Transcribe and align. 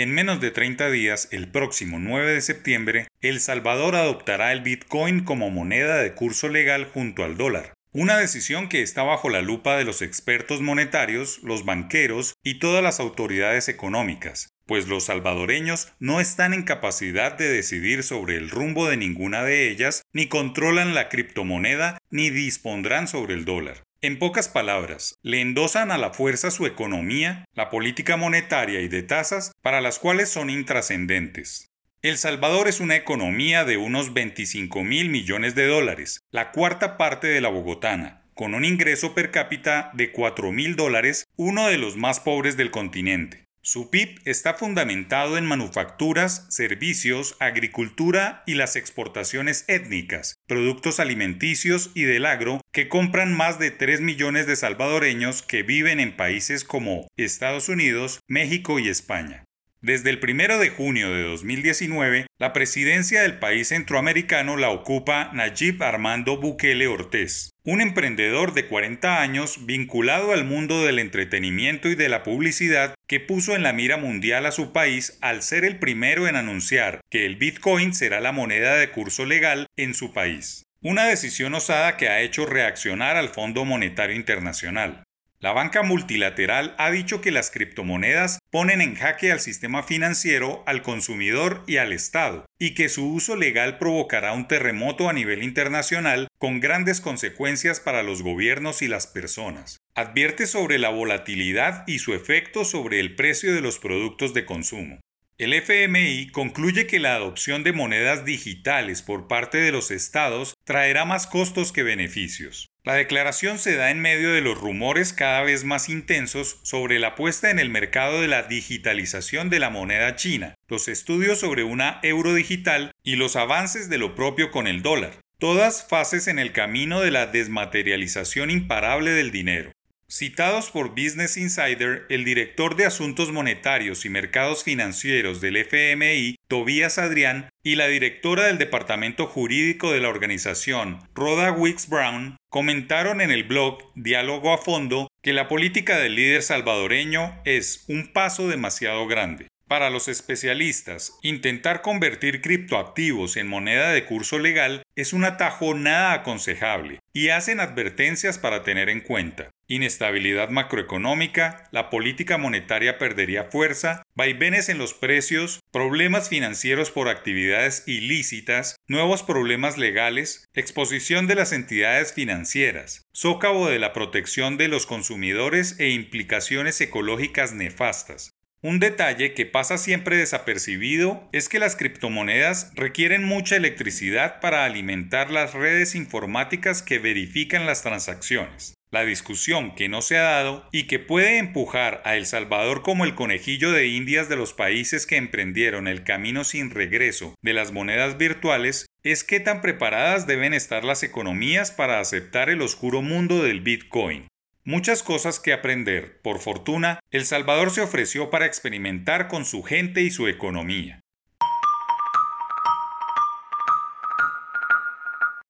En 0.00 0.14
menos 0.14 0.40
de 0.40 0.50
30 0.50 0.90
días, 0.90 1.28
el 1.30 1.48
próximo 1.48 1.98
9 1.98 2.32
de 2.32 2.40
septiembre, 2.40 3.08
El 3.20 3.38
Salvador 3.38 3.96
adoptará 3.96 4.50
el 4.50 4.62
Bitcoin 4.62 5.24
como 5.24 5.50
moneda 5.50 5.98
de 5.98 6.14
curso 6.14 6.48
legal 6.48 6.86
junto 6.86 7.22
al 7.22 7.36
dólar. 7.36 7.74
Una 7.92 8.16
decisión 8.16 8.70
que 8.70 8.80
está 8.80 9.02
bajo 9.02 9.28
la 9.28 9.42
lupa 9.42 9.76
de 9.76 9.84
los 9.84 10.00
expertos 10.00 10.62
monetarios, 10.62 11.40
los 11.42 11.66
banqueros 11.66 12.32
y 12.42 12.60
todas 12.60 12.82
las 12.82 12.98
autoridades 12.98 13.68
económicas, 13.68 14.48
pues 14.64 14.88
los 14.88 15.04
salvadoreños 15.04 15.92
no 15.98 16.18
están 16.18 16.54
en 16.54 16.62
capacidad 16.62 17.36
de 17.36 17.50
decidir 17.50 18.02
sobre 18.02 18.36
el 18.36 18.48
rumbo 18.48 18.88
de 18.88 18.96
ninguna 18.96 19.42
de 19.42 19.68
ellas, 19.68 20.04
ni 20.14 20.28
controlan 20.28 20.94
la 20.94 21.10
criptomoneda, 21.10 21.98
ni 22.08 22.30
dispondrán 22.30 23.06
sobre 23.06 23.34
el 23.34 23.44
dólar. 23.44 23.82
En 24.02 24.18
pocas 24.18 24.48
palabras, 24.48 25.18
le 25.22 25.42
endosan 25.42 25.90
a 25.90 25.98
la 25.98 26.14
fuerza 26.14 26.50
su 26.50 26.64
economía, 26.64 27.44
la 27.52 27.68
política 27.68 28.16
monetaria 28.16 28.80
y 28.80 28.88
de 28.88 29.02
tasas, 29.02 29.52
para 29.60 29.82
las 29.82 29.98
cuales 29.98 30.30
son 30.30 30.48
intrascendentes. 30.48 31.68
El 32.00 32.16
Salvador 32.16 32.66
es 32.66 32.80
una 32.80 32.96
economía 32.96 33.66
de 33.66 33.76
unos 33.76 34.14
25 34.14 34.84
mil 34.84 35.10
millones 35.10 35.54
de 35.54 35.66
dólares, 35.66 36.20
la 36.30 36.50
cuarta 36.50 36.96
parte 36.96 37.26
de 37.26 37.42
la 37.42 37.50
bogotana, 37.50 38.24
con 38.32 38.54
un 38.54 38.64
ingreso 38.64 39.12
per 39.14 39.30
cápita 39.30 39.90
de 39.92 40.12
4 40.12 40.50
mil 40.50 40.76
dólares, 40.76 41.26
uno 41.36 41.66
de 41.66 41.76
los 41.76 41.98
más 41.98 42.20
pobres 42.20 42.56
del 42.56 42.70
continente. 42.70 43.49
Su 43.62 43.90
PIB 43.90 44.20
está 44.24 44.54
fundamentado 44.54 45.36
en 45.36 45.44
manufacturas, 45.44 46.46
servicios, 46.48 47.36
agricultura 47.40 48.42
y 48.46 48.54
las 48.54 48.74
exportaciones 48.74 49.66
étnicas, 49.68 50.36
productos 50.46 50.98
alimenticios 50.98 51.90
y 51.94 52.04
del 52.04 52.24
agro 52.24 52.62
que 52.72 52.88
compran 52.88 53.36
más 53.36 53.58
de 53.58 53.70
3 53.70 54.00
millones 54.00 54.46
de 54.46 54.56
salvadoreños 54.56 55.42
que 55.42 55.62
viven 55.62 56.00
en 56.00 56.16
países 56.16 56.64
como 56.64 57.06
Estados 57.18 57.68
Unidos, 57.68 58.20
México 58.26 58.78
y 58.78 58.88
España. 58.88 59.44
Desde 59.82 60.10
el 60.10 60.20
1 60.22 60.58
de 60.58 60.68
junio 60.68 61.10
de 61.10 61.22
2019, 61.22 62.26
la 62.38 62.52
presidencia 62.52 63.22
del 63.22 63.38
país 63.38 63.68
centroamericano 63.68 64.58
la 64.58 64.68
ocupa 64.68 65.30
Nayib 65.32 65.82
Armando 65.82 66.36
Bukele 66.36 66.86
Ortiz, 66.86 67.52
un 67.64 67.80
emprendedor 67.80 68.52
de 68.52 68.66
40 68.66 69.22
años 69.22 69.64
vinculado 69.64 70.32
al 70.32 70.44
mundo 70.44 70.84
del 70.84 70.98
entretenimiento 70.98 71.88
y 71.88 71.94
de 71.94 72.10
la 72.10 72.22
publicidad 72.22 72.94
que 73.08 73.20
puso 73.20 73.56
en 73.56 73.62
la 73.62 73.72
mira 73.72 73.96
mundial 73.96 74.44
a 74.44 74.52
su 74.52 74.74
país 74.74 75.16
al 75.22 75.42
ser 75.42 75.64
el 75.64 75.78
primero 75.78 76.28
en 76.28 76.36
anunciar 76.36 77.00
que 77.10 77.24
el 77.24 77.36
Bitcoin 77.36 77.94
será 77.94 78.20
la 78.20 78.32
moneda 78.32 78.76
de 78.76 78.90
curso 78.90 79.24
legal 79.24 79.66
en 79.78 79.94
su 79.94 80.12
país. 80.12 80.62
Una 80.82 81.06
decisión 81.06 81.54
osada 81.54 81.96
que 81.96 82.10
ha 82.10 82.20
hecho 82.20 82.44
reaccionar 82.44 83.16
al 83.16 83.30
Fondo 83.30 83.64
Monetario 83.64 84.14
Internacional. 84.14 85.04
La 85.42 85.52
banca 85.52 85.82
multilateral 85.82 86.74
ha 86.76 86.90
dicho 86.90 87.22
que 87.22 87.30
las 87.30 87.50
criptomonedas 87.50 88.40
ponen 88.50 88.82
en 88.82 88.94
jaque 88.94 89.32
al 89.32 89.40
sistema 89.40 89.82
financiero, 89.82 90.62
al 90.66 90.82
consumidor 90.82 91.64
y 91.66 91.78
al 91.78 91.94
Estado, 91.94 92.44
y 92.58 92.74
que 92.74 92.90
su 92.90 93.10
uso 93.10 93.36
legal 93.36 93.78
provocará 93.78 94.34
un 94.34 94.48
terremoto 94.48 95.08
a 95.08 95.14
nivel 95.14 95.42
internacional 95.42 96.28
con 96.38 96.60
grandes 96.60 97.00
consecuencias 97.00 97.80
para 97.80 98.02
los 98.02 98.22
gobiernos 98.22 98.82
y 98.82 98.88
las 98.88 99.06
personas. 99.06 99.78
Advierte 99.94 100.46
sobre 100.46 100.78
la 100.78 100.90
volatilidad 100.90 101.84
y 101.86 102.00
su 102.00 102.12
efecto 102.12 102.66
sobre 102.66 103.00
el 103.00 103.14
precio 103.14 103.54
de 103.54 103.62
los 103.62 103.78
productos 103.78 104.34
de 104.34 104.44
consumo. 104.44 105.00
El 105.38 105.54
FMI 105.54 106.28
concluye 106.32 106.86
que 106.86 107.00
la 107.00 107.14
adopción 107.14 107.64
de 107.64 107.72
monedas 107.72 108.26
digitales 108.26 109.00
por 109.00 109.26
parte 109.26 109.56
de 109.56 109.72
los 109.72 109.90
estados 109.90 110.52
traerá 110.64 111.06
más 111.06 111.26
costos 111.26 111.72
que 111.72 111.82
beneficios. 111.82 112.69
La 112.82 112.94
declaración 112.94 113.58
se 113.58 113.76
da 113.76 113.90
en 113.90 114.00
medio 114.00 114.32
de 114.32 114.40
los 114.40 114.58
rumores 114.58 115.12
cada 115.12 115.42
vez 115.42 115.64
más 115.64 115.90
intensos 115.90 116.60
sobre 116.62 116.98
la 116.98 117.14
puesta 117.14 117.50
en 117.50 117.58
el 117.58 117.68
mercado 117.68 118.22
de 118.22 118.28
la 118.28 118.44
digitalización 118.44 119.50
de 119.50 119.58
la 119.58 119.68
moneda 119.68 120.16
china, 120.16 120.54
los 120.66 120.88
estudios 120.88 121.40
sobre 121.40 121.62
una 121.62 122.00
euro 122.02 122.32
digital 122.32 122.92
y 123.02 123.16
los 123.16 123.36
avances 123.36 123.90
de 123.90 123.98
lo 123.98 124.14
propio 124.14 124.50
con 124.50 124.66
el 124.66 124.80
dólar, 124.80 125.12
todas 125.38 125.86
fases 125.86 126.26
en 126.26 126.38
el 126.38 126.52
camino 126.52 127.02
de 127.02 127.10
la 127.10 127.26
desmaterialización 127.26 128.50
imparable 128.50 129.10
del 129.10 129.30
dinero. 129.30 129.72
Citados 130.08 130.70
por 130.70 130.88
Business 130.90 131.36
Insider, 131.36 132.06
el 132.08 132.24
director 132.24 132.74
de 132.74 132.84
Asuntos 132.84 133.30
Monetarios 133.30 134.04
y 134.04 134.08
Mercados 134.08 134.64
Financieros 134.64 135.40
del 135.40 135.56
FMI, 135.58 136.34
Tobias 136.48 136.98
Adrián, 136.98 137.48
y 137.62 137.76
la 137.76 137.86
directora 137.86 138.46
del 138.46 138.58
Departamento 138.58 139.26
Jurídico 139.28 139.92
de 139.92 140.00
la 140.00 140.08
organización, 140.08 140.98
Rhoda 141.14 141.52
Wicks 141.52 141.88
Brown, 141.88 142.39
comentaron 142.50 143.20
en 143.20 143.30
el 143.30 143.44
blog 143.44 143.78
Diálogo 143.94 144.52
a 144.52 144.58
Fondo 144.58 145.08
que 145.22 145.32
la 145.32 145.48
política 145.48 145.98
del 145.98 146.16
líder 146.16 146.42
salvadoreño 146.42 147.40
es 147.44 147.84
un 147.88 148.12
paso 148.12 148.48
demasiado 148.48 149.06
grande. 149.06 149.49
Para 149.70 149.88
los 149.88 150.08
especialistas, 150.08 151.16
intentar 151.22 151.80
convertir 151.80 152.40
criptoactivos 152.40 153.36
en 153.36 153.46
moneda 153.46 153.92
de 153.92 154.04
curso 154.04 154.40
legal 154.40 154.82
es 154.96 155.12
un 155.12 155.22
atajo 155.22 155.74
nada 155.74 156.12
aconsejable 156.12 156.98
y 157.12 157.28
hacen 157.28 157.60
advertencias 157.60 158.36
para 158.36 158.64
tener 158.64 158.88
en 158.88 159.00
cuenta. 159.00 159.50
Inestabilidad 159.68 160.48
macroeconómica, 160.48 161.68
la 161.70 161.88
política 161.88 162.36
monetaria 162.36 162.98
perdería 162.98 163.44
fuerza, 163.44 164.02
vaivenes 164.16 164.68
en 164.68 164.78
los 164.78 164.92
precios, 164.92 165.60
problemas 165.70 166.28
financieros 166.28 166.90
por 166.90 167.08
actividades 167.08 167.84
ilícitas, 167.86 168.74
nuevos 168.88 169.22
problemas 169.22 169.78
legales, 169.78 170.48
exposición 170.52 171.28
de 171.28 171.36
las 171.36 171.52
entidades 171.52 172.12
financieras, 172.12 173.04
sócavo 173.12 173.68
de 173.68 173.78
la 173.78 173.92
protección 173.92 174.56
de 174.56 174.66
los 174.66 174.86
consumidores 174.86 175.78
e 175.78 175.90
implicaciones 175.90 176.80
ecológicas 176.80 177.52
nefastas. 177.52 178.32
Un 178.62 178.78
detalle 178.78 179.32
que 179.32 179.46
pasa 179.46 179.78
siempre 179.78 180.18
desapercibido 180.18 181.26
es 181.32 181.48
que 181.48 181.58
las 181.58 181.76
criptomonedas 181.76 182.72
requieren 182.74 183.24
mucha 183.24 183.56
electricidad 183.56 184.38
para 184.40 184.66
alimentar 184.66 185.30
las 185.30 185.54
redes 185.54 185.94
informáticas 185.94 186.82
que 186.82 186.98
verifican 186.98 187.64
las 187.64 187.82
transacciones. 187.82 188.74
La 188.90 189.02
discusión 189.04 189.74
que 189.74 189.88
no 189.88 190.02
se 190.02 190.18
ha 190.18 190.24
dado 190.24 190.68
y 190.72 190.82
que 190.88 190.98
puede 190.98 191.38
empujar 191.38 192.02
a 192.04 192.16
El 192.16 192.26
Salvador 192.26 192.82
como 192.82 193.06
el 193.06 193.14
conejillo 193.14 193.72
de 193.72 193.86
indias 193.86 194.28
de 194.28 194.36
los 194.36 194.52
países 194.52 195.06
que 195.06 195.16
emprendieron 195.16 195.88
el 195.88 196.04
camino 196.04 196.44
sin 196.44 196.70
regreso 196.70 197.34
de 197.40 197.54
las 197.54 197.72
monedas 197.72 198.18
virtuales 198.18 198.84
es 199.02 199.24
qué 199.24 199.40
tan 199.40 199.62
preparadas 199.62 200.26
deben 200.26 200.52
estar 200.52 200.84
las 200.84 201.02
economías 201.02 201.70
para 201.70 201.98
aceptar 201.98 202.50
el 202.50 202.60
oscuro 202.60 203.00
mundo 203.00 203.42
del 203.42 203.62
Bitcoin. 203.62 204.26
Muchas 204.70 205.02
cosas 205.02 205.40
que 205.40 205.52
aprender. 205.52 206.20
Por 206.22 206.38
fortuna, 206.38 207.00
El 207.10 207.24
Salvador 207.24 207.72
se 207.72 207.80
ofreció 207.80 208.30
para 208.30 208.46
experimentar 208.46 209.26
con 209.26 209.44
su 209.44 209.64
gente 209.64 210.00
y 210.00 210.12
su 210.12 210.28
economía. 210.28 211.00